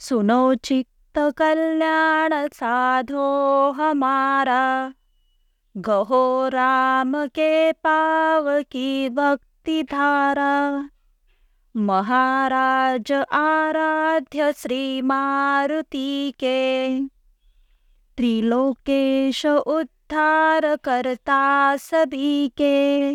सुनो 0.00 0.54
चित्त 0.54 1.18
कल्याण 1.18 2.48
साधो 2.48 3.70
हमारा। 3.72 4.94
गहो 5.76 6.48
राम 6.48 7.26
के 7.26 7.72
पाव 7.72 8.62
की 8.62 9.08
भक्ति 9.08 9.82
धारा। 9.82 10.90
महाराज 11.76 13.12
आराध्य 13.32 14.52
श्री 14.52 15.02
मारुति 15.02 16.34
के। 16.38 17.00
त्रिलोकेश 18.16 19.46
उद्धार 19.46 20.76
करता 20.76 21.76
सभी 21.76 22.48
के। 22.48 23.12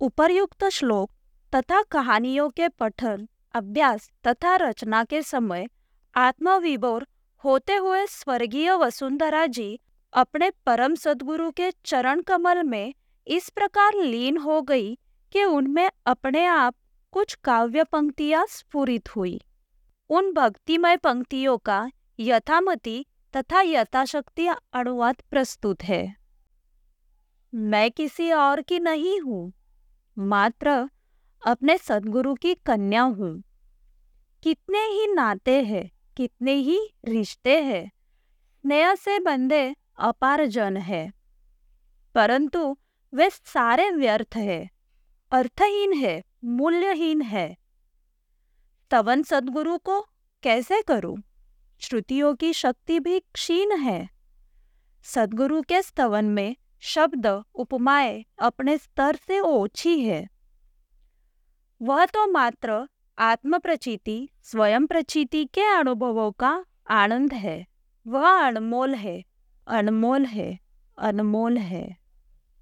उपर्युक्त 0.00 0.64
श्लोक 0.64 1.10
तथा 1.54 1.82
कहानियों 1.82 2.50
के 2.50 2.68
पठन 2.68 3.28
अभ्यास 3.56 4.10
तथा 4.26 4.54
रचना 4.56 5.02
के 5.04 5.22
समय 5.22 5.66
आत्मविभोर 6.14 7.06
होते 7.44 7.74
हुए 7.76 8.06
स्वर्गीय 8.06 8.72
वसुंधरा 8.74 9.46
जी 9.48 9.68
अपने 10.12 10.50
परम 10.66 10.94
सदगुरु 10.94 11.50
के 11.50 11.70
चरण 11.84 12.20
कमल 12.22 12.62
में 12.62 12.94
इस 13.26 13.48
प्रकार 13.48 13.94
लीन 13.94 14.36
हो 14.38 14.60
गई 14.62 14.94
कि 15.32 15.44
उनमें 15.44 15.88
अपने 16.06 16.44
आप 16.46 16.74
कुछ 17.12 17.34
काव्य 17.44 17.84
पंक्तियाँ 17.84 18.44
स्फुरित 18.48 19.14
हुई। 19.16 19.40
उन 20.10 20.32
भक्तिमय 20.32 20.96
पंक्तियों 20.96 21.56
का 21.58 21.78
यथामति 22.20 23.04
तथा 23.34 23.60
यथाशक्ति 23.60 24.46
अनुवाद 24.46 25.22
प्रस्तुत 25.30 25.82
है। 25.84 26.14
मैं 27.52 27.90
किसी 27.90 28.30
और 28.32 28.62
की 28.62 28.78
नहीं 28.80 29.20
हूँ, 29.20 29.52
मात्र 30.16 30.88
अपने 31.46 31.78
सदगुरु 31.78 32.34
की 32.34 32.54
कन्या 32.54 33.02
हूँ। 33.02 33.42
कितने 34.42 34.78
ही 34.78 35.06
नाते 35.06 35.64
हैं, 35.64 35.90
कितने 36.16 36.52
ही 36.52 36.94
रिश्ते 37.04 37.62
हैं, 37.62 37.92
नया 38.64 38.94
से 38.94 39.18
बंदे 39.18 39.76
अपार 39.98 40.46
जन 40.46 40.76
है। 40.76 41.12
परंतु 42.14 42.76
वे 43.14 43.30
सारे 43.30 43.90
व्यर्थ 43.90 44.36
है, 44.36 44.70
अर्थहीन 45.32 45.92
है, 45.92 46.24
मूल्यहीन 46.44 47.22
है। 47.22 47.56
तवन 48.90 49.22
सदगुरु 49.22 49.78
को 49.78 50.06
कैसे 50.42 50.82
करूँ? 50.82 51.22
श्रुतियों 51.78 52.34
की 52.34 52.52
शक्ति 52.52 53.00
भी 53.00 53.20
क्षीण 53.20 53.76
है। 53.76 54.08
सदगुरु 55.02 55.62
के 55.62 55.82
स्तवन 55.82 56.24
में 56.24 56.56
शब्द, 56.80 57.42
उपमाएँ 57.54 58.24
अपने 58.38 58.78
स्तर 58.78 59.16
से 59.16 59.40
ओछी 59.40 60.00
है। 60.00 60.35
वह 61.80 62.04
तो 62.04 62.26
मात्र 62.26 62.86
आत्म 63.18 63.58
प्रचिति 63.58 64.28
स्वयं 64.42 64.86
प्रचिति 64.86 65.44
के 65.44 65.60
अनुभवों 65.60 66.30
का 66.32 66.64
आनंद 66.90 67.32
है। 67.32 67.66
वह 68.06 68.28
अनमोल 68.28 68.94
है 68.94 69.24
अनमोल 69.66 70.24
है 70.24 70.58
अनमोल 70.98 71.58
है। 71.58 71.96